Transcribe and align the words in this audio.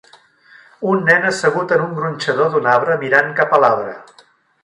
Un 0.93 1.03
nen 1.09 1.27
assegut 1.31 1.75
en 1.75 1.83
un 1.83 1.93
gronxador 1.99 2.49
d'un 2.55 2.69
arbre 2.77 2.97
mirant 3.05 3.31
cap 3.43 3.55
a 3.59 3.63
l'arbre. 3.65 3.93